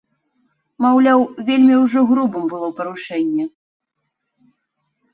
[0.85, 1.21] Маўляў,
[1.51, 3.45] вельмі ўжо грубым было парушэнне.